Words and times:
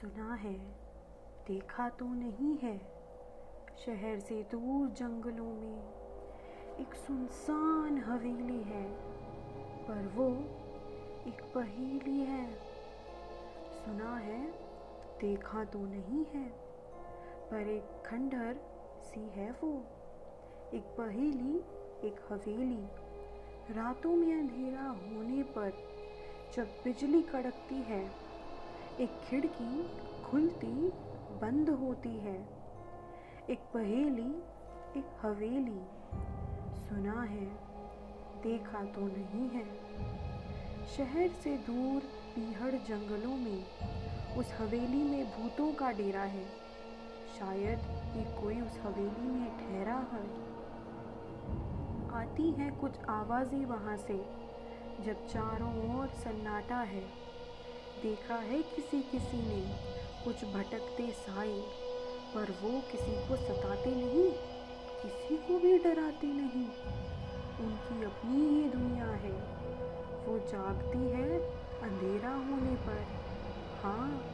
सुना 0.00 0.34
है, 0.34 0.58
देखा 1.46 1.88
तो 1.88 2.04
नहीं 2.04 2.56
है, 2.58 2.78
शहर 3.86 4.20
से 4.20 4.42
दूर 4.42 4.88
जंगलों 4.88 5.44
में 5.44 5.82
एक 6.80 6.94
सुनसान 6.94 7.98
हवेली 7.98 8.62
है, 8.62 8.84
पर 9.88 10.08
वो 10.14 10.28
एक 11.30 11.42
पहेली 11.54 12.20
है। 12.20 12.54
सुना 13.84 14.16
है, 14.16 14.50
देखा 15.20 15.64
तो 15.64 15.78
नहीं 15.78 16.24
है, 16.24 16.48
पर 17.50 17.68
एक 17.68 18.02
खंडहर 18.06 18.56
सी 19.02 19.20
है 19.20 19.50
वो। 19.50 19.72
एक 20.74 20.84
पहेली, 20.98 21.56
एक 22.08 22.20
हवेली, 22.30 22.86
रातों 23.74 24.16
में 24.16 24.40
अंधेरा 24.40 24.88
होने 24.88 25.42
पर 25.42 25.72
जब 26.56 26.64
बिजली 26.84 27.22
कड़कती 27.22 27.82
है 27.82 28.29
एक 29.00 29.20
खिड़की 29.28 29.82
खुलती 30.24 30.72
बंद 31.40 31.70
होती 31.70 32.08
है। 32.08 32.48
एक 33.50 33.58
पहेली, 33.58 34.30
एक 34.96 35.06
हवेली 35.22 35.80
सुना 36.88 37.22
है, 37.22 37.46
देखा 38.42 38.82
तो 38.84 39.00
नहीं 39.00 39.48
है। 39.50 39.64
शहर 40.86 41.28
से 41.28 41.56
दूर 41.56 42.00
पीहड़ 42.34 42.74
जंगलों 42.74 43.36
में, 43.36 43.64
उस 44.36 44.52
हवेली 44.58 45.02
में 45.02 45.24
भूतों 45.26 45.72
का 45.72 45.92
डेरा 45.92 46.22
है। 46.22 46.44
शायद 47.38 47.78
ये 48.16 48.42
कोई 48.42 48.60
उस 48.60 48.78
हवेली 48.82 49.30
में 49.30 49.48
ठहरा 49.58 49.98
है। 50.12 50.26
आती 52.20 52.50
हैं 52.50 52.78
कुछ 52.80 53.00
आवाज़ें 53.08 53.64
वहाँ 53.64 53.96
से, 53.96 54.18
जब 55.04 55.26
चारों 55.26 55.98
ओर 55.98 56.06
सन्नाटा 56.06 56.80
है। 56.80 57.29
देखा 58.02 58.34
है 58.34 58.62
किसी 58.62 59.02
किसी 59.02 59.36
ने। 59.36 59.76
कुछ 60.24 60.44
भटकते 60.44 61.10
साए, 61.10 61.62
पर 62.34 62.50
वो 62.62 62.80
किसी 62.80 63.28
को 63.28 63.36
सताते 63.36 63.90
नहीं, 63.90 64.32
किसी 65.02 65.36
को 65.36 65.58
भी 65.58 65.78
डराते 65.78 66.26
नहीं। 66.26 66.68
उनकी 67.66 68.04
अपनी 68.04 68.48
ही 68.48 68.68
दुनिया 68.68 69.06
है। 69.06 69.60
वो 70.26 70.38
जागती 70.38 70.98
है 70.98 71.40
अंधेरा 71.82 72.30
होने 72.30 72.76
पर। 72.76 73.06
हाँ 73.82 74.24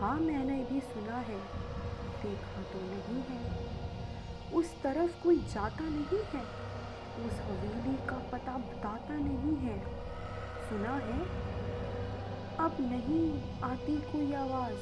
हाँ 0.00 0.18
मैंने 0.18 0.64
भी 0.64 0.80
सुना 0.80 1.16
है। 1.16 1.40
देखा 2.22 2.62
तो 2.62 2.78
नहीं 2.78 3.22
है। 3.22 3.68
उस 4.54 4.82
तरफ़ 4.82 5.22
कोई 5.22 5.36
जाता 5.36 5.84
नहीं 5.84 6.22
है। 6.22 6.42
उस 7.26 7.32
हवेली 7.32 8.06
का 8.06 8.16
पता 8.32 8.56
बताता 8.56 9.14
नहीं 9.14 9.56
है। 9.56 9.78
सुना 10.68 10.96
है 10.96 11.57
अब 12.60 12.76
नहीं 12.80 13.42
आती 13.62 13.96
कोई 13.96 14.32
आवाज़। 14.34 14.78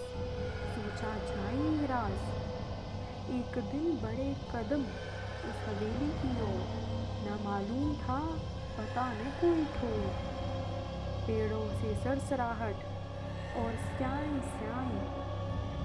सोचा 0.75 1.11
जाए 1.15 1.87
राज। 1.87 2.13
एक 3.31 3.59
दिन 3.73 3.99
बड़े 4.03 4.37
कदम 4.51 4.83
उस 5.49 5.59
हवेली 5.67 6.09
की 6.09 6.31
ओर। 6.43 6.63
न 7.27 7.39
मालूम 7.45 7.95
था, 7.97 8.19
पता 8.79 9.13
न 9.13 9.33
कोई 9.41 9.65
ठोर। 9.65 10.09
पेड़ों 11.27 11.69
से 11.69 11.95
सरसराहट 12.05 12.77
और 13.57 13.77
स्याई 13.77 14.41
स्याई 14.49 14.99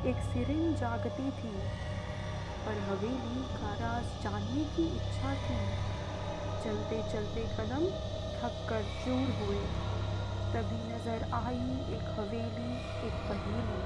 एक 0.10 0.24
सिरिन 0.24 0.74
जागती 0.74 1.30
थी, 1.32 1.54
पर 2.66 2.82
हवेली 2.90 3.44
का 3.54 3.74
राज 3.74 4.24
जानने 4.24 4.64
की 4.64 4.88
इच्छा 4.96 5.36
थी। 5.36 5.62
चलते 6.64 7.04
चलते 7.14 7.42
कदम 7.42 7.86
थक 8.40 8.68
कर 8.70 8.84
चूर 8.84 9.46
हुए। 9.46 9.91
तभी 10.52 10.94
नज़र 10.94 11.24
आई 11.34 11.96
एक 11.96 12.08
हवेली, 12.20 12.72
एक 13.08 13.14
पहेली। 13.28 13.82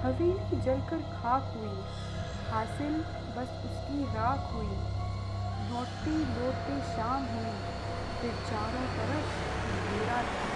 हवेली 0.00 0.60
जलकर 0.60 0.98
खाक 0.98 1.56
हुई। 1.56 1.82
हासिल, 2.50 2.94
बस 3.36 3.50
उसकी 3.64 4.04
राख 4.04 4.52
हुई। 4.54 4.76
लौटती, 5.70 6.16
लौटते 6.18 6.80
शाम 6.96 7.22
हुई। 7.22 7.54
फिर 8.20 8.32
चारों 8.32 8.86
तरफ़ 8.98 9.32
अंधेरा 9.64 10.22
था। 10.22 10.54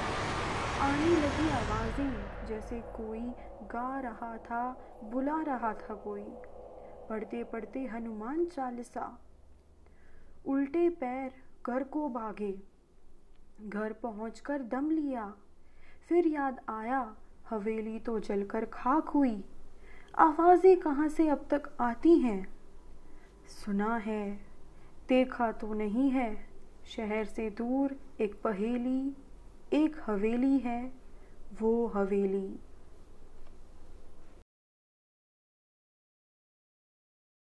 आने 0.87 1.11
लगी 1.17 1.51
आवाज़ें, 1.51 2.47
जैसे 2.49 2.81
कोई 2.81 3.34
गा 3.62 4.01
रहा 4.01 4.37
था, 4.37 4.77
बुला 5.05 5.43
रहा 5.43 5.73
था 5.73 5.95
कोई। 5.95 6.27
पढ़ते 7.09 7.45
पढ़ते 7.45 7.84
हनुमान 7.87 8.45
चालीसा। 8.45 9.19
उल्टे 10.47 10.91
पैर 10.91 11.33
घर 11.67 11.83
को 11.83 12.09
भागे। 12.09 12.78
घर 13.67 13.93
पहुंचकर 13.93 14.63
दम 14.63 14.91
लिया। 14.91 15.35
फिर 16.09 16.27
याद 16.27 16.61
आया, 16.69 17.17
हवेली 17.51 17.99
तो 17.99 18.19
जलकर 18.19 18.65
खाक 18.65 19.09
हुई। 19.09 19.45
आवाज़ें 20.19 20.77
कहाँ 20.81 21.09
से 21.09 21.29
अब 21.29 21.47
तक 21.51 21.77
आती 21.81 22.19
हैं? 22.19 22.49
सुना 23.47 23.97
है, 23.97 24.41
देखा 25.09 25.53
तो 25.53 25.75
नहीं 25.75 26.11
है। 26.11 26.49
शहर 26.87 27.25
से 27.25 27.51
दूर 27.51 27.97
एक 28.21 28.43
पहेली, 28.43 29.17
एक 29.73 29.97
हवेली 30.07 30.59
है, 30.59 30.93
वो 31.61 31.87
हवेली। 31.87 32.61